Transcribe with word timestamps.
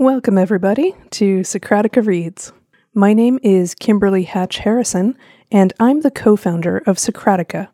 Welcome, 0.00 0.38
everybody, 0.38 0.94
to 1.10 1.40
Socratica 1.40 2.06
Reads. 2.06 2.52
My 2.94 3.12
name 3.12 3.40
is 3.42 3.74
Kimberly 3.74 4.22
Hatch 4.22 4.58
Harrison, 4.58 5.18
and 5.50 5.72
I'm 5.80 6.02
the 6.02 6.10
co 6.12 6.36
founder 6.36 6.78
of 6.86 6.98
Socratica. 6.98 7.66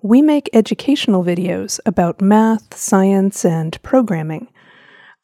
We 0.00 0.22
make 0.22 0.48
educational 0.54 1.22
videos 1.22 1.78
about 1.84 2.22
math, 2.22 2.74
science, 2.74 3.44
and 3.44 3.78
programming. 3.82 4.48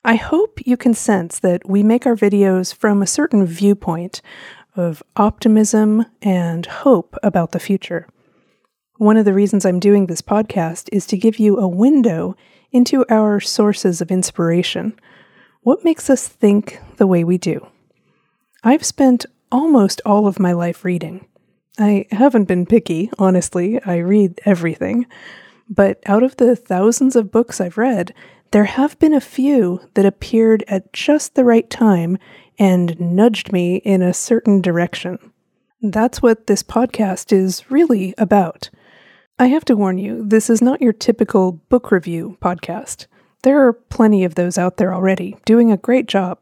I 0.04 0.16
hope 0.16 0.58
you 0.66 0.76
can 0.76 0.92
sense 0.92 1.38
that 1.38 1.66
we 1.66 1.82
make 1.82 2.04
our 2.04 2.16
videos 2.16 2.74
from 2.74 3.00
a 3.00 3.06
certain 3.06 3.46
viewpoint 3.46 4.20
of 4.76 5.02
optimism 5.16 6.04
and 6.20 6.66
hope 6.66 7.16
about 7.22 7.52
the 7.52 7.60
future. 7.60 8.06
One 8.98 9.16
of 9.16 9.24
the 9.24 9.32
reasons 9.32 9.64
I'm 9.64 9.80
doing 9.80 10.04
this 10.04 10.20
podcast 10.20 10.90
is 10.92 11.06
to 11.06 11.16
give 11.16 11.38
you 11.38 11.56
a 11.56 11.66
window 11.66 12.36
into 12.72 13.06
our 13.08 13.40
sources 13.40 14.02
of 14.02 14.10
inspiration. 14.10 14.92
What 15.64 15.84
makes 15.84 16.10
us 16.10 16.26
think 16.26 16.80
the 16.96 17.06
way 17.06 17.22
we 17.22 17.38
do? 17.38 17.68
I've 18.64 18.84
spent 18.84 19.26
almost 19.52 20.00
all 20.04 20.26
of 20.26 20.40
my 20.40 20.52
life 20.52 20.84
reading. 20.84 21.28
I 21.78 22.06
haven't 22.10 22.48
been 22.48 22.66
picky, 22.66 23.12
honestly, 23.16 23.80
I 23.84 23.98
read 23.98 24.40
everything. 24.44 25.06
But 25.68 26.02
out 26.04 26.24
of 26.24 26.36
the 26.36 26.56
thousands 26.56 27.14
of 27.14 27.30
books 27.30 27.60
I've 27.60 27.78
read, 27.78 28.12
there 28.50 28.64
have 28.64 28.98
been 28.98 29.14
a 29.14 29.20
few 29.20 29.80
that 29.94 30.04
appeared 30.04 30.64
at 30.66 30.92
just 30.92 31.36
the 31.36 31.44
right 31.44 31.70
time 31.70 32.18
and 32.58 32.98
nudged 33.00 33.52
me 33.52 33.76
in 33.76 34.02
a 34.02 34.12
certain 34.12 34.62
direction. 34.62 35.18
That's 35.80 36.20
what 36.20 36.48
this 36.48 36.64
podcast 36.64 37.32
is 37.32 37.70
really 37.70 38.14
about. 38.18 38.68
I 39.38 39.46
have 39.46 39.64
to 39.66 39.76
warn 39.76 39.98
you, 39.98 40.26
this 40.26 40.50
is 40.50 40.60
not 40.60 40.82
your 40.82 40.92
typical 40.92 41.52
book 41.52 41.92
review 41.92 42.36
podcast. 42.42 43.06
There 43.42 43.66
are 43.66 43.72
plenty 43.72 44.24
of 44.24 44.36
those 44.36 44.56
out 44.56 44.76
there 44.76 44.94
already, 44.94 45.36
doing 45.44 45.72
a 45.72 45.76
great 45.76 46.06
job. 46.06 46.38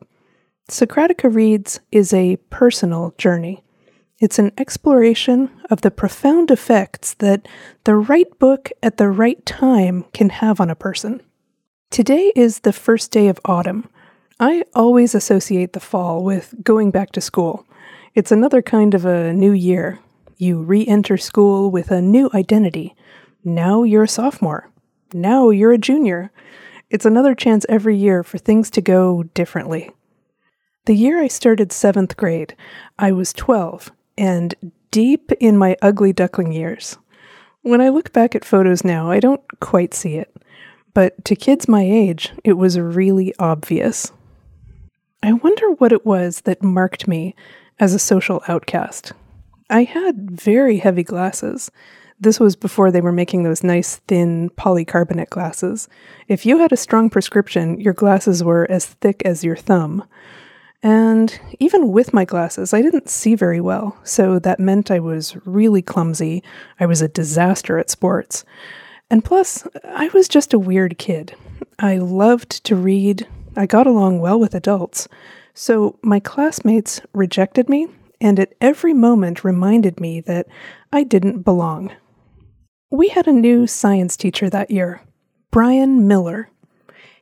Socratica 0.68 1.34
Reads 1.34 1.80
is 1.90 2.12
a 2.12 2.36
personal 2.50 3.14
journey. 3.16 3.64
It's 4.18 4.38
an 4.38 4.52
exploration 4.58 5.50
of 5.70 5.80
the 5.80 5.90
profound 5.90 6.50
effects 6.50 7.14
that 7.14 7.48
the 7.84 7.96
right 7.96 8.38
book 8.38 8.70
at 8.82 8.98
the 8.98 9.08
right 9.08 9.44
time 9.46 10.04
can 10.12 10.28
have 10.28 10.60
on 10.60 10.68
a 10.68 10.74
person. 10.74 11.22
Today 11.90 12.32
is 12.36 12.60
the 12.60 12.72
first 12.72 13.10
day 13.10 13.28
of 13.28 13.40
autumn. 13.46 13.88
I 14.38 14.64
always 14.74 15.14
associate 15.14 15.72
the 15.72 15.80
fall 15.80 16.22
with 16.22 16.54
going 16.62 16.90
back 16.90 17.12
to 17.12 17.20
school. 17.22 17.66
It's 18.14 18.30
another 18.30 18.60
kind 18.60 18.94
of 18.94 19.06
a 19.06 19.32
new 19.32 19.52
year. 19.52 19.98
You 20.36 20.60
re 20.60 20.86
enter 20.86 21.16
school 21.16 21.70
with 21.70 21.90
a 21.90 22.02
new 22.02 22.30
identity. 22.34 22.94
Now 23.42 23.84
you're 23.84 24.04
a 24.04 24.08
sophomore. 24.08 24.68
Now 25.14 25.48
you're 25.48 25.72
a 25.72 25.78
junior. 25.78 26.30
It's 26.90 27.06
another 27.06 27.34
chance 27.34 27.64
every 27.68 27.96
year 27.96 28.22
for 28.22 28.38
things 28.38 28.70
to 28.70 28.80
go 28.80 29.22
differently. 29.34 29.90
The 30.86 30.94
year 30.94 31.22
I 31.22 31.28
started 31.28 31.72
seventh 31.72 32.16
grade, 32.16 32.56
I 32.98 33.12
was 33.12 33.32
12 33.32 33.92
and 34.18 34.54
deep 34.90 35.30
in 35.40 35.56
my 35.56 35.76
ugly 35.82 36.12
duckling 36.12 36.52
years. 36.52 36.98
When 37.62 37.80
I 37.80 37.90
look 37.90 38.12
back 38.12 38.34
at 38.34 38.44
photos 38.44 38.84
now, 38.84 39.10
I 39.10 39.20
don't 39.20 39.42
quite 39.60 39.94
see 39.94 40.16
it 40.16 40.34
but 40.94 41.24
to 41.24 41.36
kids 41.36 41.68
my 41.68 41.82
age, 41.82 42.32
it 42.44 42.54
was 42.54 42.78
really 42.78 43.34
obvious. 43.38 44.12
I 45.22 45.32
wonder 45.32 45.70
what 45.72 45.92
it 45.92 46.06
was 46.06 46.42
that 46.42 46.62
marked 46.62 47.06
me 47.06 47.34
as 47.78 47.94
a 47.94 47.98
social 47.98 48.42
outcast. 48.48 49.12
I 49.68 49.84
had 49.84 50.30
very 50.30 50.78
heavy 50.78 51.02
glasses. 51.02 51.70
This 52.22 52.38
was 52.38 52.54
before 52.54 52.90
they 52.90 53.00
were 53.00 53.12
making 53.12 53.44
those 53.44 53.64
nice 53.64 53.96
thin 54.06 54.50
polycarbonate 54.50 55.30
glasses. 55.30 55.88
If 56.28 56.44
you 56.44 56.58
had 56.58 56.70
a 56.70 56.76
strong 56.76 57.08
prescription, 57.08 57.80
your 57.80 57.94
glasses 57.94 58.44
were 58.44 58.70
as 58.70 58.84
thick 58.84 59.22
as 59.24 59.42
your 59.42 59.56
thumb. 59.56 60.04
And 60.82 61.40
even 61.58 61.92
with 61.92 62.12
my 62.12 62.26
glasses, 62.26 62.74
I 62.74 62.82
didn't 62.82 63.08
see 63.08 63.34
very 63.34 63.60
well, 63.60 63.98
so 64.04 64.38
that 64.38 64.60
meant 64.60 64.90
I 64.90 64.98
was 64.98 65.34
really 65.46 65.80
clumsy. 65.80 66.42
I 66.78 66.84
was 66.84 67.00
a 67.00 67.08
disaster 67.08 67.78
at 67.78 67.88
sports. 67.88 68.44
And 69.10 69.24
plus, 69.24 69.66
I 69.84 70.08
was 70.12 70.28
just 70.28 70.52
a 70.52 70.58
weird 70.58 70.98
kid. 70.98 71.34
I 71.78 71.96
loved 71.96 72.64
to 72.64 72.76
read, 72.76 73.26
I 73.56 73.64
got 73.64 73.86
along 73.86 74.20
well 74.20 74.38
with 74.38 74.54
adults. 74.54 75.08
So 75.54 75.98
my 76.02 76.20
classmates 76.20 77.00
rejected 77.14 77.70
me 77.70 77.88
and 78.20 78.38
at 78.38 78.54
every 78.60 78.92
moment 78.92 79.42
reminded 79.42 80.00
me 80.00 80.20
that 80.20 80.46
I 80.92 81.02
didn't 81.02 81.42
belong. 81.42 81.92
We 82.92 83.10
had 83.10 83.28
a 83.28 83.32
new 83.32 83.68
science 83.68 84.16
teacher 84.16 84.50
that 84.50 84.72
year, 84.72 85.00
Brian 85.52 86.08
Miller. 86.08 86.50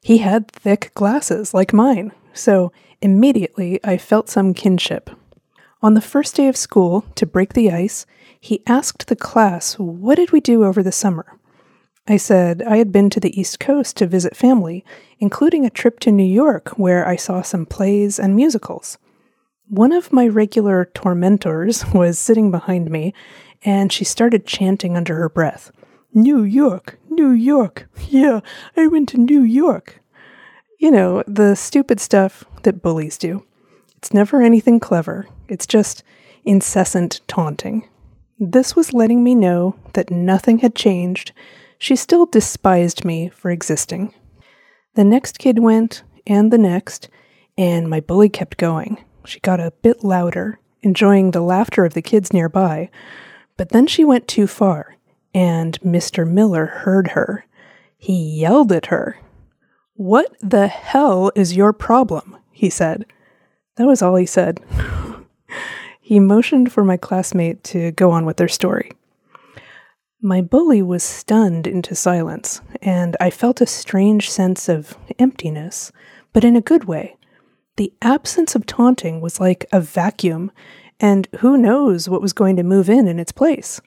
He 0.02 0.18
had 0.18 0.50
thick 0.50 0.92
glasses 0.94 1.52
like 1.52 1.74
mine, 1.74 2.12
so 2.32 2.72
immediately 3.02 3.78
I 3.84 3.98
felt 3.98 4.30
some 4.30 4.54
kinship. 4.54 5.10
On 5.82 5.92
the 5.92 6.00
first 6.00 6.34
day 6.34 6.48
of 6.48 6.56
school, 6.56 7.04
to 7.16 7.26
break 7.26 7.52
the 7.52 7.70
ice, 7.70 8.06
he 8.40 8.62
asked 8.66 9.08
the 9.08 9.16
class, 9.16 9.78
What 9.78 10.14
did 10.14 10.32
we 10.32 10.40
do 10.40 10.64
over 10.64 10.82
the 10.82 10.90
summer? 10.90 11.38
I 12.08 12.16
said 12.16 12.62
I 12.62 12.78
had 12.78 12.90
been 12.90 13.10
to 13.10 13.20
the 13.20 13.38
East 13.38 13.60
Coast 13.60 13.98
to 13.98 14.06
visit 14.06 14.34
family, 14.34 14.86
including 15.18 15.66
a 15.66 15.70
trip 15.70 16.00
to 16.00 16.10
New 16.10 16.24
York 16.24 16.78
where 16.78 17.06
I 17.06 17.16
saw 17.16 17.42
some 17.42 17.66
plays 17.66 18.18
and 18.18 18.34
musicals. 18.34 18.96
One 19.68 19.92
of 19.92 20.14
my 20.14 20.26
regular 20.26 20.86
tormentors 20.94 21.84
was 21.92 22.18
sitting 22.18 22.50
behind 22.50 22.90
me, 22.90 23.12
and 23.64 23.92
she 23.92 24.04
started 24.04 24.46
chanting 24.46 24.96
under 24.96 25.16
her 25.16 25.28
breath 25.28 25.70
New 26.14 26.42
York, 26.42 26.98
New 27.10 27.30
York, 27.30 27.88
yeah, 28.08 28.40
I 28.76 28.86
went 28.86 29.08
to 29.10 29.18
New 29.18 29.42
York. 29.42 30.00
You 30.78 30.90
know, 30.90 31.22
the 31.26 31.54
stupid 31.54 32.00
stuff 32.00 32.44
that 32.62 32.82
bullies 32.82 33.18
do. 33.18 33.44
It's 33.96 34.14
never 34.14 34.40
anything 34.40 34.80
clever, 34.80 35.26
it's 35.48 35.66
just 35.66 36.02
incessant 36.44 37.20
taunting. 37.28 37.88
This 38.38 38.76
was 38.76 38.94
letting 38.94 39.24
me 39.24 39.34
know 39.34 39.74
that 39.94 40.10
nothing 40.10 40.58
had 40.58 40.74
changed 40.74 41.32
she 41.78 41.94
still 41.94 42.26
despised 42.26 43.04
me 43.04 43.28
for 43.28 43.50
existing. 43.50 44.12
The 44.94 45.04
next 45.04 45.38
kid 45.38 45.60
went, 45.60 46.02
and 46.26 46.52
the 46.52 46.58
next, 46.58 47.08
and 47.56 47.88
my 47.88 48.00
bully 48.00 48.28
kept 48.28 48.58
going. 48.58 49.02
She 49.24 49.40
got 49.40 49.60
a 49.60 49.72
bit 49.82 50.02
louder, 50.02 50.58
enjoying 50.82 51.30
the 51.30 51.40
laughter 51.40 51.84
of 51.84 51.94
the 51.94 52.02
kids 52.02 52.32
nearby, 52.32 52.90
but 53.58 53.70
then 53.70 53.86
she 53.86 54.04
went 54.04 54.26
too 54.26 54.46
far, 54.46 54.96
and 55.34 55.78
Mr. 55.82 56.26
Miller 56.26 56.64
heard 56.64 57.08
her. 57.08 57.44
He 57.98 58.40
yelled 58.40 58.72
at 58.72 58.86
her. 58.86 59.18
What 59.94 60.34
the 60.40 60.68
hell 60.68 61.30
is 61.34 61.56
your 61.56 61.74
problem? 61.74 62.36
he 62.52 62.70
said. 62.70 63.04
That 63.76 63.86
was 63.86 64.00
all 64.00 64.16
he 64.16 64.26
said. 64.26 64.60
he 66.00 66.18
motioned 66.20 66.72
for 66.72 66.84
my 66.84 66.96
classmate 66.96 67.62
to 67.64 67.90
go 67.92 68.12
on 68.12 68.24
with 68.24 68.36
their 68.36 68.48
story. 68.48 68.92
My 70.22 70.40
bully 70.40 70.82
was 70.82 71.02
stunned 71.02 71.66
into 71.66 71.94
silence, 71.94 72.60
and 72.80 73.16
I 73.20 73.30
felt 73.30 73.60
a 73.60 73.66
strange 73.66 74.30
sense 74.30 74.68
of 74.68 74.96
emptiness, 75.18 75.92
but 76.32 76.44
in 76.44 76.56
a 76.56 76.60
good 76.60 76.84
way. 76.84 77.16
The 77.76 77.92
absence 78.02 78.56
of 78.56 78.66
taunting 78.66 79.20
was 79.20 79.38
like 79.38 79.66
a 79.72 79.80
vacuum, 79.80 80.50
and 81.00 81.28
who 81.40 81.56
knows 81.56 82.08
what 82.08 82.22
was 82.22 82.32
going 82.32 82.56
to 82.56 82.62
move 82.62 82.88
in 82.88 83.06
in 83.06 83.18
its 83.18 83.32
place. 83.32 83.80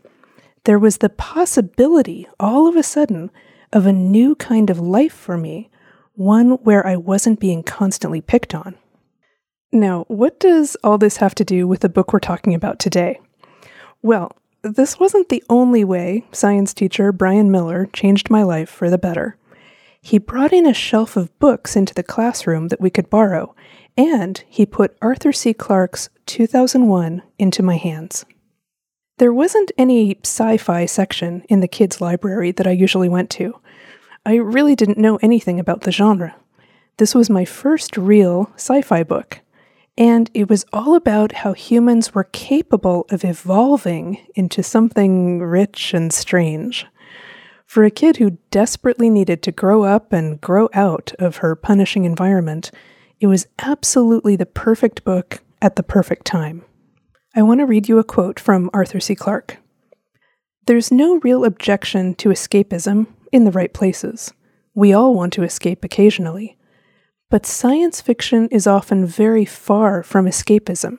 There 0.63 0.79
was 0.79 0.97
the 0.97 1.09
possibility, 1.09 2.27
all 2.39 2.67
of 2.67 2.75
a 2.75 2.83
sudden, 2.83 3.31
of 3.73 3.85
a 3.85 3.93
new 3.93 4.35
kind 4.35 4.69
of 4.69 4.79
life 4.79 5.13
for 5.13 5.37
me, 5.37 5.69
one 6.13 6.51
where 6.63 6.85
I 6.85 6.97
wasn't 6.97 7.39
being 7.39 7.63
constantly 7.63 8.21
picked 8.21 8.53
on. 8.53 8.75
Now, 9.71 10.05
what 10.07 10.39
does 10.39 10.75
all 10.83 10.97
this 10.97 11.17
have 11.17 11.33
to 11.35 11.45
do 11.45 11.67
with 11.67 11.79
the 11.79 11.89
book 11.89 12.11
we're 12.11 12.19
talking 12.19 12.53
about 12.53 12.77
today? 12.77 13.19
Well, 14.01 14.35
this 14.61 14.99
wasn't 14.99 15.29
the 15.29 15.43
only 15.49 15.83
way 15.83 16.25
science 16.31 16.73
teacher 16.73 17.11
Brian 17.11 17.49
Miller 17.49 17.87
changed 17.93 18.29
my 18.29 18.43
life 18.43 18.69
for 18.69 18.89
the 18.89 18.97
better. 18.97 19.37
He 20.01 20.17
brought 20.17 20.51
in 20.51 20.65
a 20.65 20.73
shelf 20.73 21.15
of 21.15 21.37
books 21.39 21.75
into 21.75 21.93
the 21.93 22.03
classroom 22.03 22.67
that 22.67 22.81
we 22.81 22.89
could 22.89 23.09
borrow, 23.09 23.55
and 23.97 24.43
he 24.47 24.65
put 24.65 24.97
Arthur 25.01 25.31
C. 25.31 25.53
Clarke's 25.53 26.09
2001 26.25 27.21
into 27.37 27.63
my 27.63 27.77
hands. 27.77 28.25
There 29.17 29.33
wasn't 29.33 29.71
any 29.77 30.17
sci 30.23 30.57
fi 30.57 30.85
section 30.85 31.43
in 31.47 31.59
the 31.59 31.67
kids' 31.67 32.01
library 32.01 32.51
that 32.53 32.67
I 32.67 32.71
usually 32.71 33.09
went 33.09 33.29
to. 33.31 33.59
I 34.25 34.35
really 34.35 34.75
didn't 34.75 34.97
know 34.97 35.17
anything 35.21 35.59
about 35.59 35.81
the 35.81 35.91
genre. 35.91 36.35
This 36.97 37.13
was 37.15 37.29
my 37.29 37.45
first 37.45 37.97
real 37.97 38.51
sci 38.55 38.81
fi 38.81 39.03
book, 39.03 39.41
and 39.97 40.29
it 40.33 40.49
was 40.49 40.65
all 40.73 40.95
about 40.95 41.31
how 41.31 41.53
humans 41.53 42.13
were 42.13 42.23
capable 42.31 43.05
of 43.09 43.23
evolving 43.23 44.25
into 44.35 44.63
something 44.63 45.39
rich 45.39 45.93
and 45.93 46.13
strange. 46.13 46.85
For 47.65 47.83
a 47.83 47.91
kid 47.91 48.17
who 48.17 48.37
desperately 48.49 49.09
needed 49.09 49.41
to 49.43 49.51
grow 49.51 49.83
up 49.83 50.11
and 50.11 50.41
grow 50.41 50.69
out 50.73 51.13
of 51.19 51.37
her 51.37 51.55
punishing 51.55 52.05
environment, 52.05 52.69
it 53.21 53.27
was 53.27 53.47
absolutely 53.59 54.35
the 54.35 54.47
perfect 54.47 55.03
book 55.03 55.43
at 55.61 55.75
the 55.75 55.83
perfect 55.83 56.25
time. 56.25 56.65
I 57.35 57.43
want 57.43 57.59
to 57.59 57.67
read 57.67 57.87
you 57.87 57.99
a 57.99 58.03
quote 58.03 58.39
from 58.39 58.71
Arthur 58.73 58.99
C. 58.99 59.13
Clarke. 59.13 59.57
There's 60.65 60.91
no 60.91 61.19
real 61.19 61.45
objection 61.45 62.15
to 62.15 62.29
escapism 62.29 63.05
in 63.31 63.45
the 63.45 63.51
right 63.51 63.71
places. 63.71 64.33
We 64.73 64.91
all 64.91 65.13
want 65.13 65.33
to 65.33 65.43
escape 65.43 65.85
occasionally. 65.85 66.57
But 67.29 67.45
science 67.45 68.01
fiction 68.01 68.47
is 68.49 68.65
often 68.65 69.05
very 69.05 69.45
far 69.45 70.01
from 70.01 70.25
escapism. 70.25 70.97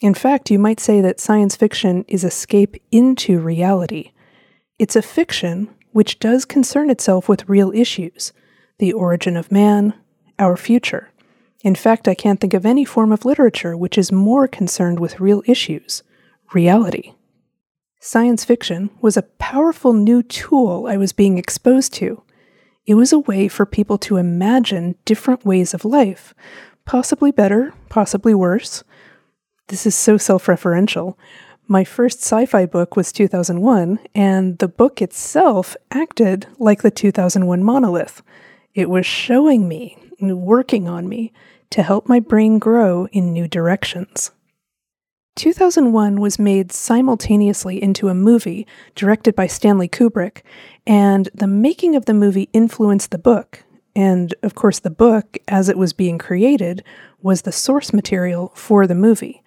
In 0.00 0.14
fact, 0.14 0.50
you 0.50 0.58
might 0.58 0.80
say 0.80 1.02
that 1.02 1.20
science 1.20 1.56
fiction 1.56 2.06
is 2.08 2.24
escape 2.24 2.82
into 2.90 3.38
reality. 3.38 4.12
It's 4.78 4.96
a 4.96 5.02
fiction 5.02 5.68
which 5.92 6.18
does 6.18 6.46
concern 6.46 6.88
itself 6.88 7.28
with 7.28 7.48
real 7.48 7.70
issues 7.72 8.32
the 8.78 8.94
origin 8.94 9.36
of 9.36 9.52
man, 9.52 9.92
our 10.38 10.56
future. 10.56 11.10
In 11.62 11.74
fact, 11.74 12.08
I 12.08 12.14
can't 12.14 12.40
think 12.40 12.54
of 12.54 12.64
any 12.64 12.84
form 12.84 13.12
of 13.12 13.24
literature 13.24 13.76
which 13.76 13.98
is 13.98 14.10
more 14.10 14.48
concerned 14.48 14.98
with 14.98 15.20
real 15.20 15.42
issues 15.46 16.02
reality. 16.52 17.14
Science 18.00 18.44
fiction 18.44 18.90
was 19.00 19.16
a 19.16 19.22
powerful 19.22 19.92
new 19.92 20.22
tool 20.22 20.86
I 20.88 20.96
was 20.96 21.12
being 21.12 21.38
exposed 21.38 21.92
to. 21.94 22.22
It 22.86 22.94
was 22.94 23.12
a 23.12 23.18
way 23.18 23.46
for 23.46 23.66
people 23.66 23.98
to 23.98 24.16
imagine 24.16 24.96
different 25.04 25.44
ways 25.44 25.74
of 25.74 25.84
life, 25.84 26.34
possibly 26.86 27.30
better, 27.30 27.74
possibly 27.88 28.34
worse. 28.34 28.82
This 29.68 29.86
is 29.86 29.94
so 29.94 30.16
self 30.16 30.46
referential. 30.46 31.16
My 31.68 31.84
first 31.84 32.20
sci 32.20 32.46
fi 32.46 32.66
book 32.66 32.96
was 32.96 33.12
2001, 33.12 34.00
and 34.14 34.58
the 34.58 34.66
book 34.66 35.00
itself 35.00 35.76
acted 35.92 36.48
like 36.58 36.82
the 36.82 36.90
2001 36.90 37.62
monolith. 37.62 38.22
It 38.74 38.90
was 38.90 39.06
showing 39.06 39.68
me, 39.68 39.96
working 40.20 40.88
on 40.88 41.08
me, 41.08 41.32
to 41.70 41.82
help 41.82 42.08
my 42.08 42.20
brain 42.20 42.58
grow 42.58 43.06
in 43.12 43.32
new 43.32 43.46
directions. 43.46 44.32
2001 45.36 46.20
was 46.20 46.38
made 46.38 46.72
simultaneously 46.72 47.82
into 47.82 48.08
a 48.08 48.14
movie 48.14 48.66
directed 48.94 49.34
by 49.34 49.46
Stanley 49.46 49.88
Kubrick, 49.88 50.42
and 50.86 51.28
the 51.32 51.46
making 51.46 51.94
of 51.96 52.04
the 52.04 52.14
movie 52.14 52.50
influenced 52.52 53.10
the 53.10 53.18
book. 53.18 53.64
And 53.94 54.34
of 54.42 54.54
course, 54.54 54.80
the 54.80 54.90
book, 54.90 55.38
as 55.48 55.68
it 55.68 55.78
was 55.78 55.92
being 55.92 56.18
created, 56.18 56.84
was 57.22 57.42
the 57.42 57.52
source 57.52 57.92
material 57.92 58.52
for 58.54 58.86
the 58.86 58.94
movie. 58.94 59.42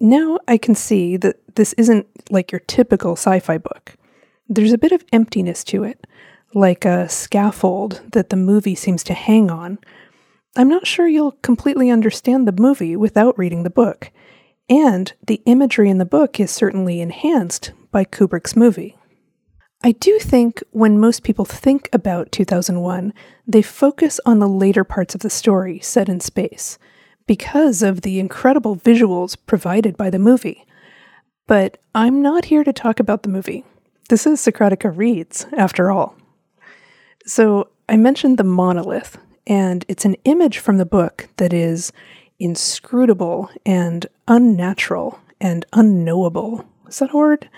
Now 0.00 0.38
I 0.46 0.58
can 0.58 0.74
see 0.74 1.16
that 1.16 1.36
this 1.54 1.72
isn't 1.74 2.06
like 2.30 2.52
your 2.52 2.60
typical 2.60 3.12
sci 3.12 3.40
fi 3.40 3.58
book. 3.58 3.96
There's 4.48 4.72
a 4.72 4.78
bit 4.78 4.92
of 4.92 5.04
emptiness 5.12 5.64
to 5.64 5.84
it, 5.84 6.06
like 6.54 6.84
a 6.84 7.08
scaffold 7.08 8.02
that 8.12 8.30
the 8.30 8.36
movie 8.36 8.74
seems 8.74 9.02
to 9.04 9.14
hang 9.14 9.50
on. 9.50 9.78
I'm 10.56 10.68
not 10.68 10.86
sure 10.86 11.06
you'll 11.06 11.32
completely 11.42 11.90
understand 11.90 12.46
the 12.46 12.52
movie 12.60 12.96
without 12.96 13.38
reading 13.38 13.62
the 13.62 13.70
book. 13.70 14.10
And 14.68 15.12
the 15.26 15.42
imagery 15.44 15.90
in 15.90 15.98
the 15.98 16.04
book 16.04 16.40
is 16.40 16.50
certainly 16.50 17.00
enhanced 17.00 17.72
by 17.90 18.04
Kubrick's 18.04 18.56
movie. 18.56 18.96
I 19.84 19.92
do 19.92 20.18
think 20.18 20.62
when 20.70 20.98
most 20.98 21.22
people 21.22 21.44
think 21.44 21.88
about 21.92 22.32
2001, 22.32 23.12
they 23.46 23.62
focus 23.62 24.18
on 24.24 24.38
the 24.38 24.48
later 24.48 24.82
parts 24.82 25.14
of 25.14 25.20
the 25.20 25.30
story 25.30 25.78
set 25.80 26.08
in 26.08 26.20
space 26.20 26.78
because 27.26 27.82
of 27.82 28.00
the 28.00 28.18
incredible 28.18 28.76
visuals 28.76 29.36
provided 29.46 29.96
by 29.96 30.10
the 30.10 30.18
movie. 30.18 30.64
But 31.46 31.78
I'm 31.94 32.22
not 32.22 32.46
here 32.46 32.64
to 32.64 32.72
talk 32.72 32.98
about 32.98 33.22
the 33.22 33.28
movie. 33.28 33.64
This 34.08 34.26
is 34.26 34.40
Socratica 34.40 34.96
Reads, 34.96 35.46
after 35.56 35.90
all. 35.90 36.16
So 37.26 37.68
I 37.88 37.96
mentioned 37.96 38.38
the 38.38 38.44
monolith, 38.44 39.18
and 39.48 39.84
it's 39.88 40.04
an 40.04 40.14
image 40.24 40.58
from 40.58 40.78
the 40.78 40.86
book 40.86 41.28
that 41.38 41.52
is 41.52 41.92
inscrutable 42.38 43.50
and 43.64 44.06
unnatural 44.28 45.18
and 45.40 45.66
unknowable. 45.72 46.64
Is 46.88 47.00
that 47.00 47.12
a 47.12 47.16
word? 47.16 47.48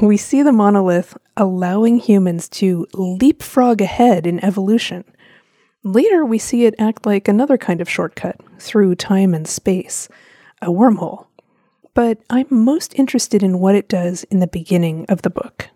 We 0.00 0.16
see 0.16 0.42
the 0.42 0.52
monolith 0.52 1.16
allowing 1.36 1.98
humans 1.98 2.48
to 2.50 2.86
leapfrog 2.94 3.80
ahead 3.80 4.24
in 4.24 4.44
evolution. 4.44 5.04
Later, 5.82 6.24
we 6.24 6.38
see 6.38 6.64
it 6.64 6.74
act 6.78 7.06
like 7.06 7.26
another 7.26 7.58
kind 7.58 7.80
of 7.80 7.90
shortcut 7.90 8.40
through 8.58 8.94
time 8.96 9.34
and 9.34 9.48
space, 9.48 10.08
a 10.62 10.68
wormhole. 10.68 11.26
But 11.94 12.18
I'm 12.30 12.46
most 12.50 12.94
interested 12.98 13.42
in 13.42 13.58
what 13.58 13.74
it 13.74 13.88
does 13.88 14.24
in 14.24 14.38
the 14.40 14.46
beginning 14.46 15.06
of 15.08 15.22
the 15.22 15.30
book. 15.30 15.70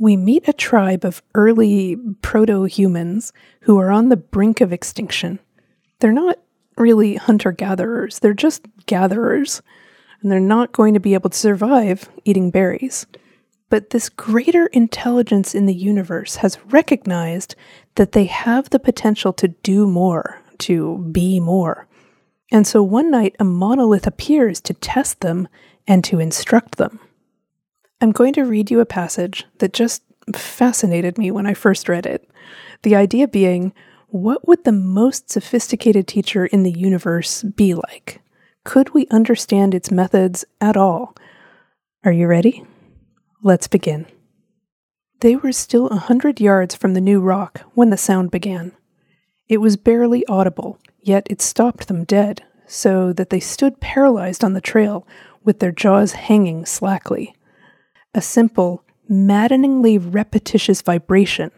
We 0.00 0.16
meet 0.16 0.48
a 0.48 0.54
tribe 0.54 1.04
of 1.04 1.22
early 1.34 1.94
proto 2.22 2.64
humans 2.64 3.34
who 3.60 3.78
are 3.78 3.90
on 3.90 4.08
the 4.08 4.16
brink 4.16 4.62
of 4.62 4.72
extinction. 4.72 5.38
They're 5.98 6.10
not 6.10 6.38
really 6.78 7.16
hunter 7.16 7.52
gatherers, 7.52 8.18
they're 8.18 8.32
just 8.32 8.62
gatherers, 8.86 9.60
and 10.22 10.32
they're 10.32 10.40
not 10.40 10.72
going 10.72 10.94
to 10.94 11.00
be 11.00 11.12
able 11.12 11.28
to 11.28 11.36
survive 11.36 12.08
eating 12.24 12.50
berries. 12.50 13.04
But 13.68 13.90
this 13.90 14.08
greater 14.08 14.68
intelligence 14.68 15.54
in 15.54 15.66
the 15.66 15.74
universe 15.74 16.36
has 16.36 16.58
recognized 16.70 17.54
that 17.96 18.12
they 18.12 18.24
have 18.24 18.70
the 18.70 18.80
potential 18.80 19.34
to 19.34 19.48
do 19.48 19.86
more, 19.86 20.40
to 20.60 20.96
be 21.12 21.40
more. 21.40 21.86
And 22.50 22.66
so 22.66 22.82
one 22.82 23.10
night 23.10 23.36
a 23.38 23.44
monolith 23.44 24.06
appears 24.06 24.62
to 24.62 24.72
test 24.72 25.20
them 25.20 25.46
and 25.86 26.02
to 26.04 26.20
instruct 26.20 26.76
them. 26.76 27.00
I'm 28.00 28.12
going 28.12 28.32
to 28.34 28.44
read 28.44 28.70
you 28.70 28.80
a 28.80 28.86
passage 28.86 29.44
that 29.58 29.72
just 29.72 30.02
fascinated 30.34 31.18
me 31.18 31.30
when 31.30 31.46
I 31.46 31.54
first 31.54 31.88
read 31.88 32.06
it. 32.06 32.28
The 32.82 32.96
idea 32.96 33.28
being, 33.28 33.74
what 34.08 34.48
would 34.48 34.64
the 34.64 34.72
most 34.72 35.30
sophisticated 35.30 36.06
teacher 36.06 36.46
in 36.46 36.62
the 36.62 36.72
universe 36.72 37.42
be 37.42 37.74
like? 37.74 38.22
Could 38.64 38.94
we 38.94 39.06
understand 39.08 39.74
its 39.74 39.90
methods 39.90 40.44
at 40.60 40.76
all? 40.76 41.14
Are 42.04 42.12
you 42.12 42.26
ready? 42.26 42.64
Let's 43.42 43.68
begin. 43.68 44.06
They 45.20 45.36
were 45.36 45.52
still 45.52 45.88
a 45.88 45.96
hundred 45.96 46.40
yards 46.40 46.74
from 46.74 46.94
the 46.94 47.00
new 47.00 47.20
rock 47.20 47.60
when 47.74 47.90
the 47.90 47.96
sound 47.98 48.30
began. 48.30 48.72
It 49.48 49.58
was 49.58 49.76
barely 49.76 50.26
audible, 50.26 50.78
yet 51.00 51.26
it 51.28 51.42
stopped 51.42 51.88
them 51.88 52.04
dead, 52.04 52.42
so 52.66 53.12
that 53.12 53.28
they 53.28 53.40
stood 53.40 53.80
paralyzed 53.80 54.42
on 54.42 54.54
the 54.54 54.60
trail 54.60 55.06
with 55.44 55.58
their 55.58 55.72
jaws 55.72 56.12
hanging 56.12 56.64
slackly. 56.64 57.34
A 58.14 58.20
simple, 58.20 58.84
maddeningly 59.08 59.96
repetitious 59.98 60.82
vibration. 60.82 61.52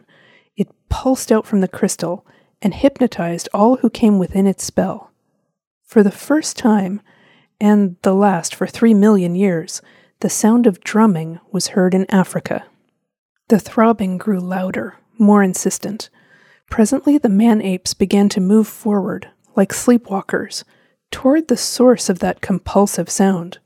It 0.56 0.68
pulsed 0.88 1.32
out 1.32 1.46
from 1.46 1.60
the 1.60 1.68
crystal 1.68 2.26
and 2.60 2.74
hypnotized 2.74 3.48
all 3.54 3.76
who 3.76 3.90
came 3.90 4.18
within 4.18 4.46
its 4.46 4.64
spell. 4.64 5.10
For 5.82 6.02
the 6.02 6.10
first 6.10 6.56
time, 6.56 7.00
and 7.60 7.96
the 8.02 8.14
last 8.14 8.54
for 8.54 8.66
three 8.66 8.94
million 8.94 9.34
years, 9.34 9.80
the 10.20 10.30
sound 10.30 10.66
of 10.66 10.80
drumming 10.80 11.40
was 11.50 11.68
heard 11.68 11.94
in 11.94 12.10
Africa. 12.10 12.64
The 13.48 13.58
throbbing 13.58 14.18
grew 14.18 14.40
louder, 14.40 14.96
more 15.18 15.42
insistent. 15.42 16.10
Presently, 16.70 17.18
the 17.18 17.28
man 17.28 17.60
apes 17.60 17.94
began 17.94 18.28
to 18.30 18.40
move 18.40 18.68
forward, 18.68 19.28
like 19.56 19.72
sleepwalkers, 19.72 20.64
toward 21.10 21.48
the 21.48 21.56
source 21.56 22.08
of 22.08 22.20
that 22.20 22.40
compulsive 22.40 23.10
sound. 23.10 23.58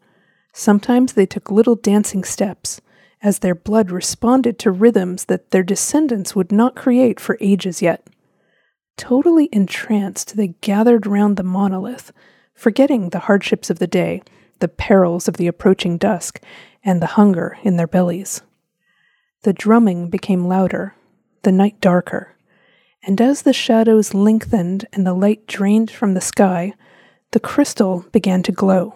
Sometimes 0.59 1.13
they 1.13 1.27
took 1.27 1.51
little 1.51 1.75
dancing 1.75 2.25
steps, 2.25 2.81
as 3.21 3.41
their 3.41 3.55
blood 3.55 3.91
responded 3.91 4.59
to 4.59 4.71
rhythms 4.71 5.27
that 5.27 5.51
their 5.51 5.63
descendants 5.63 6.35
would 6.35 6.51
not 6.51 6.75
create 6.75 7.21
for 7.21 7.37
ages 7.43 7.83
yet. 7.83 8.07
Totally 8.97 9.51
entranced, 9.53 10.35
they 10.35 10.55
gathered 10.63 11.07
round 11.07 11.37
the 11.37 11.43
monolith, 11.43 12.11
forgetting 12.55 13.11
the 13.11 13.19
hardships 13.29 13.69
of 13.69 13.81
the 13.81 13.87
day, 13.87 14.23
the 14.61 14.67
perils 14.67 15.29
of 15.29 15.37
the 15.37 15.47
approaching 15.47 15.99
dusk, 15.99 16.41
and 16.83 17.03
the 17.03 17.19
hunger 17.19 17.59
in 17.63 17.77
their 17.77 17.87
bellies. 17.87 18.41
The 19.43 19.53
drumming 19.53 20.09
became 20.09 20.49
louder, 20.49 20.95
the 21.43 21.53
night 21.53 21.83
darker, 21.83 22.35
and 23.03 23.21
as 23.21 23.43
the 23.43 23.53
shadows 23.53 24.15
lengthened 24.15 24.87
and 24.91 25.07
the 25.07 25.13
light 25.13 25.47
drained 25.47 25.91
from 25.91 26.15
the 26.15 26.23
sky, 26.23 26.73
the 27.33 27.41
crystal 27.41 28.07
began 28.11 28.43
to 28.45 28.53
glow. 28.53 28.95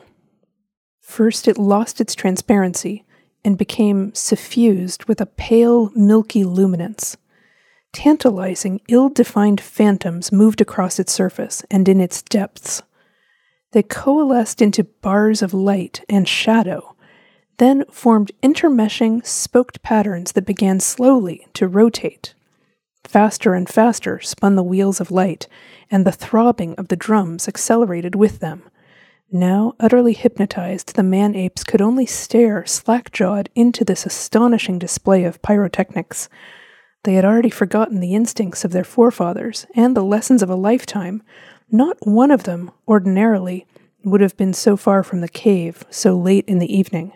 First, 1.10 1.48
it 1.48 1.58
lost 1.58 2.00
its 2.00 2.14
transparency 2.14 3.04
and 3.44 3.58
became 3.58 4.14
suffused 4.14 5.06
with 5.06 5.20
a 5.20 5.26
pale, 5.26 5.90
milky 5.96 6.44
luminance. 6.44 7.16
Tantalizing, 7.92 8.80
ill 8.86 9.08
defined 9.08 9.60
phantoms 9.60 10.30
moved 10.30 10.60
across 10.60 11.00
its 11.00 11.12
surface 11.12 11.64
and 11.68 11.88
in 11.88 12.00
its 12.00 12.22
depths. 12.22 12.82
They 13.72 13.82
coalesced 13.82 14.62
into 14.62 14.84
bars 14.84 15.42
of 15.42 15.52
light 15.52 16.04
and 16.08 16.28
shadow, 16.28 16.94
then 17.58 17.86
formed 17.90 18.30
intermeshing, 18.40 19.26
spoked 19.26 19.82
patterns 19.82 20.30
that 20.32 20.46
began 20.46 20.78
slowly 20.78 21.44
to 21.54 21.66
rotate. 21.66 22.34
Faster 23.02 23.54
and 23.54 23.68
faster 23.68 24.20
spun 24.20 24.54
the 24.54 24.62
wheels 24.62 25.00
of 25.00 25.10
light, 25.10 25.48
and 25.90 26.06
the 26.06 26.12
throbbing 26.12 26.76
of 26.76 26.86
the 26.86 26.94
drums 26.94 27.48
accelerated 27.48 28.14
with 28.14 28.38
them. 28.38 28.62
Now, 29.32 29.74
utterly 29.78 30.12
hypnotized, 30.12 30.96
the 30.96 31.04
man 31.04 31.36
apes 31.36 31.62
could 31.62 31.80
only 31.80 32.04
stare 32.04 32.66
slack 32.66 33.12
jawed 33.12 33.48
into 33.54 33.84
this 33.84 34.04
astonishing 34.04 34.78
display 34.78 35.22
of 35.22 35.40
pyrotechnics. 35.40 36.28
They 37.04 37.14
had 37.14 37.24
already 37.24 37.50
forgotten 37.50 38.00
the 38.00 38.14
instincts 38.14 38.64
of 38.64 38.72
their 38.72 38.82
forefathers 38.82 39.66
and 39.76 39.96
the 39.96 40.02
lessons 40.02 40.42
of 40.42 40.50
a 40.50 40.56
lifetime. 40.56 41.22
Not 41.70 41.96
one 42.04 42.32
of 42.32 42.42
them, 42.42 42.72
ordinarily, 42.88 43.68
would 44.04 44.20
have 44.20 44.36
been 44.36 44.52
so 44.52 44.76
far 44.76 45.04
from 45.04 45.20
the 45.20 45.28
cave 45.28 45.84
so 45.90 46.16
late 46.16 46.44
in 46.48 46.58
the 46.58 46.76
evening. 46.76 47.12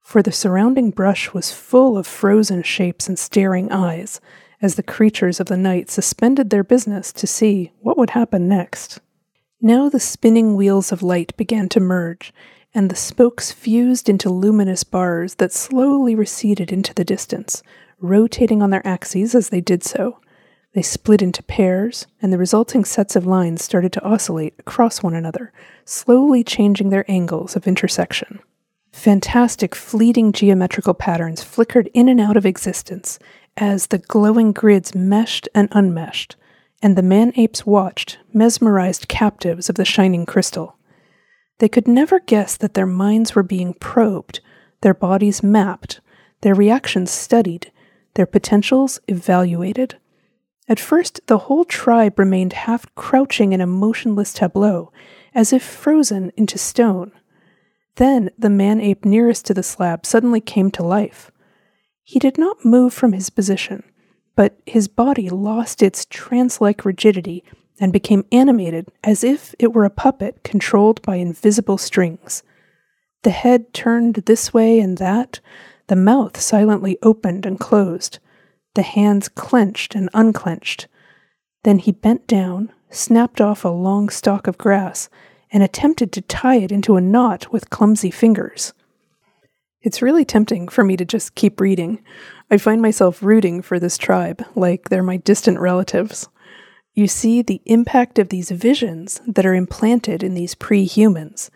For 0.00 0.22
the 0.22 0.32
surrounding 0.32 0.90
brush 0.90 1.32
was 1.32 1.52
full 1.52 1.96
of 1.96 2.08
frozen 2.08 2.64
shapes 2.64 3.08
and 3.08 3.16
staring 3.16 3.70
eyes, 3.70 4.20
as 4.60 4.74
the 4.74 4.82
creatures 4.82 5.38
of 5.38 5.46
the 5.46 5.56
night 5.56 5.90
suspended 5.90 6.50
their 6.50 6.64
business 6.64 7.12
to 7.12 7.26
see 7.28 7.70
what 7.78 7.96
would 7.96 8.10
happen 8.10 8.48
next. 8.48 9.00
Now 9.62 9.90
the 9.90 10.00
spinning 10.00 10.56
wheels 10.56 10.90
of 10.90 11.02
light 11.02 11.36
began 11.36 11.68
to 11.70 11.80
merge, 11.80 12.32
and 12.72 12.88
the 12.88 12.96
spokes 12.96 13.52
fused 13.52 14.08
into 14.08 14.30
luminous 14.30 14.84
bars 14.84 15.34
that 15.34 15.52
slowly 15.52 16.14
receded 16.14 16.72
into 16.72 16.94
the 16.94 17.04
distance, 17.04 17.62
rotating 18.00 18.62
on 18.62 18.70
their 18.70 18.86
axes 18.86 19.34
as 19.34 19.50
they 19.50 19.60
did 19.60 19.84
so. 19.84 20.18
They 20.72 20.80
split 20.80 21.20
into 21.20 21.42
pairs, 21.42 22.06
and 22.22 22.32
the 22.32 22.38
resulting 22.38 22.86
sets 22.86 23.16
of 23.16 23.26
lines 23.26 23.62
started 23.62 23.92
to 23.94 24.02
oscillate 24.02 24.54
across 24.58 25.02
one 25.02 25.14
another, 25.14 25.52
slowly 25.84 26.42
changing 26.42 26.88
their 26.88 27.10
angles 27.10 27.54
of 27.54 27.66
intersection. 27.66 28.40
Fantastic, 28.92 29.74
fleeting 29.74 30.32
geometrical 30.32 30.94
patterns 30.94 31.42
flickered 31.42 31.90
in 31.92 32.08
and 32.08 32.20
out 32.20 32.36
of 32.36 32.46
existence 32.46 33.18
as 33.58 33.88
the 33.88 33.98
glowing 33.98 34.52
grids 34.52 34.94
meshed 34.94 35.48
and 35.54 35.68
unmeshed, 35.72 36.36
and 36.82 36.96
the 36.96 37.02
man 37.02 37.32
apes 37.36 37.66
watched, 37.66 38.18
mesmerized 38.32 39.08
captives 39.08 39.68
of 39.68 39.74
the 39.74 39.84
shining 39.84 40.26
crystal. 40.26 40.76
They 41.58 41.68
could 41.68 41.86
never 41.86 42.20
guess 42.20 42.56
that 42.56 42.74
their 42.74 42.86
minds 42.86 43.34
were 43.34 43.42
being 43.42 43.74
probed, 43.74 44.40
their 44.80 44.94
bodies 44.94 45.42
mapped, 45.42 46.00
their 46.40 46.54
reactions 46.54 47.10
studied, 47.10 47.70
their 48.14 48.26
potentials 48.26 48.98
evaluated. 49.08 49.96
At 50.68 50.80
first, 50.80 51.20
the 51.26 51.38
whole 51.38 51.64
tribe 51.64 52.18
remained 52.18 52.52
half 52.52 52.86
crouching 52.94 53.52
in 53.52 53.60
a 53.60 53.66
motionless 53.66 54.32
tableau, 54.32 54.92
as 55.34 55.52
if 55.52 55.62
frozen 55.62 56.32
into 56.36 56.58
stone. 56.58 57.12
Then 57.96 58.30
the 58.38 58.50
man 58.50 58.80
ape 58.80 59.04
nearest 59.04 59.44
to 59.46 59.54
the 59.54 59.62
slab 59.62 60.06
suddenly 60.06 60.40
came 60.40 60.70
to 60.72 60.82
life. 60.82 61.30
He 62.02 62.18
did 62.18 62.38
not 62.38 62.64
move 62.64 62.94
from 62.94 63.12
his 63.12 63.30
position, 63.30 63.82
but 64.36 64.58
his 64.66 64.88
body 64.88 65.28
lost 65.28 65.82
its 65.82 66.06
trance 66.06 66.60
like 66.60 66.84
rigidity 66.84 67.44
and 67.78 67.92
became 67.92 68.24
animated 68.30 68.88
as 69.02 69.24
if 69.24 69.54
it 69.58 69.72
were 69.72 69.84
a 69.84 69.90
puppet 69.90 70.42
controlled 70.44 71.00
by 71.02 71.16
invisible 71.16 71.78
strings. 71.78 72.42
The 73.22 73.30
head 73.30 73.72
turned 73.74 74.14
this 74.16 74.54
way 74.54 74.80
and 74.80 74.98
that, 74.98 75.40
the 75.88 75.96
mouth 75.96 76.38
silently 76.40 76.98
opened 77.02 77.44
and 77.44 77.58
closed, 77.58 78.18
the 78.74 78.82
hands 78.82 79.28
clenched 79.28 79.94
and 79.94 80.08
unclenched. 80.14 80.86
Then 81.64 81.78
he 81.78 81.92
bent 81.92 82.26
down, 82.26 82.72
snapped 82.90 83.40
off 83.40 83.64
a 83.64 83.68
long 83.68 84.08
stalk 84.08 84.46
of 84.46 84.56
grass, 84.56 85.08
and 85.52 85.62
attempted 85.62 86.12
to 86.12 86.20
tie 86.22 86.56
it 86.56 86.70
into 86.70 86.96
a 86.96 87.00
knot 87.00 87.52
with 87.52 87.70
clumsy 87.70 88.10
fingers. 88.10 88.72
It's 89.82 90.02
really 90.02 90.24
tempting 90.24 90.68
for 90.68 90.84
me 90.84 90.96
to 90.96 91.04
just 91.04 91.34
keep 91.34 91.60
reading. 91.60 92.04
I 92.50 92.58
find 92.58 92.82
myself 92.82 93.22
rooting 93.22 93.62
for 93.62 93.78
this 93.78 93.96
tribe, 93.96 94.44
like 94.56 94.88
they're 94.88 95.02
my 95.02 95.18
distant 95.18 95.60
relatives. 95.60 96.28
You 96.94 97.06
see 97.06 97.42
the 97.42 97.62
impact 97.66 98.18
of 98.18 98.28
these 98.28 98.50
visions 98.50 99.20
that 99.26 99.46
are 99.46 99.54
implanted 99.54 100.22
in 100.24 100.34
these 100.34 100.56
pre 100.56 100.84
humans. 100.84 101.50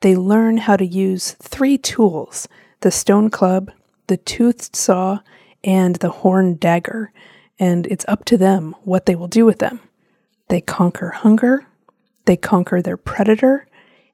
They 0.00 0.16
learn 0.16 0.58
how 0.58 0.76
to 0.76 0.84
use 0.84 1.32
three 1.42 1.78
tools 1.78 2.48
the 2.80 2.90
stone 2.90 3.30
club, 3.30 3.70
the 4.08 4.16
toothed 4.16 4.74
saw, 4.74 5.20
and 5.62 5.96
the 5.96 6.10
horn 6.10 6.56
dagger, 6.56 7.12
and 7.60 7.86
it's 7.86 8.04
up 8.08 8.24
to 8.24 8.36
them 8.36 8.74
what 8.82 9.06
they 9.06 9.14
will 9.14 9.28
do 9.28 9.44
with 9.44 9.60
them. 9.60 9.78
They 10.48 10.60
conquer 10.60 11.10
hunger, 11.10 11.64
they 12.24 12.36
conquer 12.36 12.82
their 12.82 12.96
predator, 12.96 13.68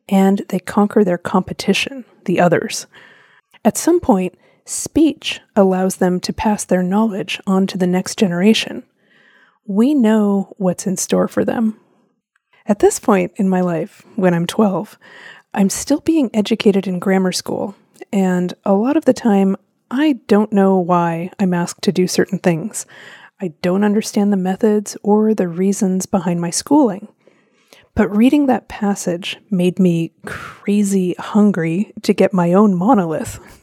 and 0.09 0.43
they 0.51 0.59
conquer 0.59 1.03
their 1.03 1.17
competition, 1.17 2.05
the 2.27 2.41
others. 2.41 2.87
At 3.65 3.79
some 3.79 4.01
point, 4.01 4.35
speech 4.69 5.41
allows 5.57 5.97
them 5.97 6.21
to 6.21 6.33
pass 6.33 6.65
their 6.65 6.83
knowledge 6.83 7.41
on 7.47 7.67
to 7.67 7.79
the 7.79 7.87
next 7.87 8.19
generation 8.19 8.83
we 9.69 9.93
know 9.93 10.55
what's 10.57 10.87
in 10.87 10.97
store 10.97 11.29
for 11.29 11.45
them. 11.45 11.79
At 12.67 12.79
this 12.79 12.99
point 12.99 13.33
in 13.37 13.49
my 13.49 13.61
life, 13.61 14.03
when 14.17 14.33
I'm 14.33 14.47
12, 14.47 14.99
I'm 15.53 15.69
still 15.69 16.01
being 16.01 16.31
educated 16.33 16.87
in 16.87 16.99
grammar 16.99 17.33
school, 17.33 17.77
and 18.11 18.55
a 18.65 18.73
lot 18.73 18.97
of 18.97 19.05
the 19.05 19.13
time, 19.13 19.57
I 19.91 20.21
don't 20.27 20.53
know 20.53 20.79
why 20.79 21.31
I'm 21.39 21.53
asked 21.53 21.83
to 21.83 21.93
do 21.93 22.07
certain 22.07 22.39
things. 22.39 22.87
I 23.41 23.49
don't 23.61 23.85
understand 23.85 24.33
the 24.33 24.39
methods 24.39 24.97
or 25.03 25.35
the 25.35 25.49
reasons 25.49 26.07
behind 26.07 26.41
my 26.41 26.51
schooling. 26.51 27.09
But 27.95 28.15
reading 28.15 28.47
that 28.47 28.69
passage 28.69 29.37
made 29.51 29.79
me 29.79 30.13
crazy 30.25 31.15
hungry 31.19 31.93
to 32.03 32.15
get 32.15 32.33
my 32.33 32.55
own 32.55 32.75
monolith. 32.75 33.39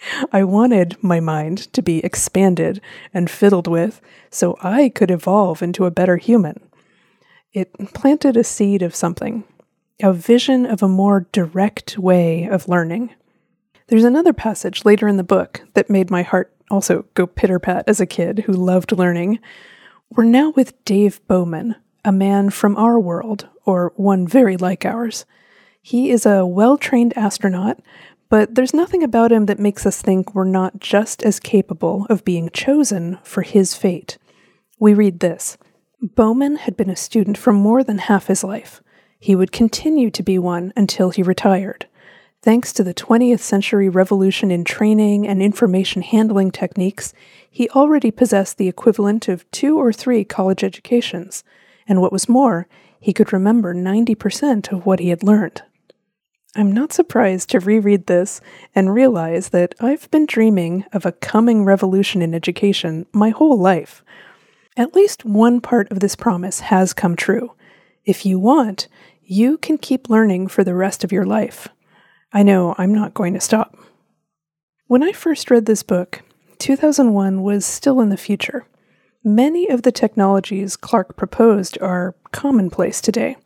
I 0.32 0.44
wanted 0.44 0.96
my 1.02 1.20
mind 1.20 1.72
to 1.72 1.82
be 1.82 2.04
expanded 2.04 2.80
and 3.12 3.30
fiddled 3.30 3.66
with 3.66 4.00
so 4.30 4.56
I 4.62 4.88
could 4.88 5.10
evolve 5.10 5.62
into 5.62 5.84
a 5.84 5.90
better 5.90 6.16
human. 6.16 6.60
It 7.52 7.72
planted 7.94 8.36
a 8.36 8.44
seed 8.44 8.82
of 8.82 8.94
something, 8.94 9.44
a 10.02 10.12
vision 10.12 10.66
of 10.66 10.82
a 10.82 10.88
more 10.88 11.26
direct 11.32 11.98
way 11.98 12.44
of 12.44 12.68
learning. 12.68 13.14
There's 13.88 14.04
another 14.04 14.32
passage 14.32 14.84
later 14.84 15.08
in 15.08 15.16
the 15.16 15.24
book 15.24 15.62
that 15.74 15.90
made 15.90 16.10
my 16.10 16.22
heart 16.22 16.54
also 16.70 17.06
go 17.14 17.26
pitter 17.26 17.58
pat 17.58 17.84
as 17.88 18.00
a 18.00 18.06
kid 18.06 18.44
who 18.46 18.52
loved 18.52 18.92
learning. 18.92 19.40
We're 20.10 20.24
now 20.24 20.50
with 20.50 20.84
Dave 20.84 21.20
Bowman, 21.26 21.74
a 22.04 22.12
man 22.12 22.50
from 22.50 22.76
our 22.76 23.00
world, 23.00 23.48
or 23.64 23.92
one 23.96 24.28
very 24.28 24.56
like 24.56 24.84
ours. 24.84 25.24
He 25.82 26.10
is 26.10 26.24
a 26.24 26.46
well 26.46 26.78
trained 26.78 27.16
astronaut 27.16 27.80
but 28.30 28.54
there's 28.54 28.72
nothing 28.72 29.02
about 29.02 29.32
him 29.32 29.46
that 29.46 29.58
makes 29.58 29.84
us 29.84 30.00
think 30.00 30.34
we're 30.34 30.44
not 30.44 30.80
just 30.80 31.22
as 31.22 31.38
capable 31.38 32.06
of 32.08 32.24
being 32.24 32.48
chosen 32.50 33.18
for 33.22 33.42
his 33.42 33.74
fate. 33.74 34.16
We 34.78 34.94
read 34.94 35.20
this 35.20 35.58
Bowman 36.00 36.56
had 36.56 36.76
been 36.76 36.88
a 36.88 36.96
student 36.96 37.36
for 37.36 37.52
more 37.52 37.84
than 37.84 37.98
half 37.98 38.28
his 38.28 38.42
life. 38.42 38.80
He 39.18 39.36
would 39.36 39.52
continue 39.52 40.10
to 40.12 40.22
be 40.22 40.38
one 40.38 40.72
until 40.74 41.10
he 41.10 41.22
retired. 41.22 41.86
Thanks 42.40 42.72
to 42.72 42.82
the 42.82 42.94
20th 42.94 43.40
century 43.40 43.90
revolution 43.90 44.50
in 44.50 44.64
training 44.64 45.28
and 45.28 45.42
information 45.42 46.00
handling 46.00 46.50
techniques, 46.50 47.12
he 47.50 47.68
already 47.70 48.10
possessed 48.10 48.56
the 48.56 48.68
equivalent 48.68 49.28
of 49.28 49.50
two 49.50 49.76
or 49.78 49.92
three 49.92 50.24
college 50.24 50.64
educations, 50.64 51.44
and 51.86 52.00
what 52.00 52.12
was 52.12 52.30
more, 52.30 52.66
he 52.98 53.12
could 53.12 53.32
remember 53.32 53.74
90% 53.74 54.72
of 54.72 54.86
what 54.86 55.00
he 55.00 55.10
had 55.10 55.22
learned. 55.22 55.62
I'm 56.56 56.72
not 56.72 56.92
surprised 56.92 57.50
to 57.50 57.60
reread 57.60 58.06
this 58.06 58.40
and 58.74 58.92
realize 58.92 59.50
that 59.50 59.74
I've 59.78 60.10
been 60.10 60.26
dreaming 60.26 60.84
of 60.92 61.06
a 61.06 61.12
coming 61.12 61.64
revolution 61.64 62.22
in 62.22 62.34
education 62.34 63.06
my 63.12 63.30
whole 63.30 63.56
life. 63.56 64.02
At 64.76 64.94
least 64.94 65.24
one 65.24 65.60
part 65.60 65.90
of 65.92 66.00
this 66.00 66.16
promise 66.16 66.60
has 66.60 66.92
come 66.92 67.14
true. 67.14 67.52
If 68.04 68.26
you 68.26 68.40
want, 68.40 68.88
you 69.22 69.58
can 69.58 69.78
keep 69.78 70.10
learning 70.10 70.48
for 70.48 70.64
the 70.64 70.74
rest 70.74 71.04
of 71.04 71.12
your 71.12 71.24
life. 71.24 71.68
I 72.32 72.42
know 72.42 72.74
I'm 72.78 72.94
not 72.94 73.14
going 73.14 73.34
to 73.34 73.40
stop. 73.40 73.76
When 74.88 75.04
I 75.04 75.12
first 75.12 75.52
read 75.52 75.66
this 75.66 75.84
book, 75.84 76.22
2001 76.58 77.42
was 77.42 77.64
still 77.64 78.00
in 78.00 78.08
the 78.08 78.16
future. 78.16 78.66
Many 79.22 79.68
of 79.68 79.82
the 79.82 79.92
technologies 79.92 80.76
Clarke 80.76 81.16
proposed 81.16 81.78
are 81.80 82.16
commonplace 82.32 83.00
today. 83.00 83.36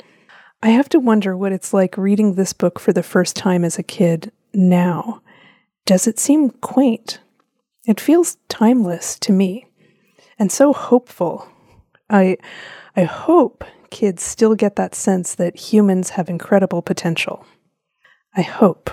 I 0.65 0.69
have 0.69 0.89
to 0.89 0.99
wonder 0.99 1.37
what 1.37 1.53
it's 1.53 1.75
like 1.75 1.99
reading 1.99 2.37
this 2.37 2.55
book 2.55 2.81
for 2.81 2.95
the 2.95 3.03
first 3.03 3.37
time 3.37 3.67
as 3.67 3.79
a 3.79 3.83
kid 3.83 4.33
now. 4.55 5.21
Does 5.85 6.07
it 6.07 6.19
seem 6.19 6.49
quaint? 6.49 7.21
It 7.87 8.01
feels 8.01 8.39
timeless 8.49 9.19
to 9.19 9.33
me 9.33 9.67
and 10.39 10.51
so 10.51 10.73
hopeful. 10.73 11.47
I 12.09 12.39
I 12.97 13.05
hope 13.05 13.63
kids 13.91 14.23
still 14.23 14.55
get 14.55 14.77
that 14.77 14.95
sense 14.95 15.35
that 15.35 15.55
humans 15.55 16.09
have 16.09 16.31
incredible 16.31 16.81
potential. 16.81 17.45
I 18.35 18.41
hope. 18.41 18.91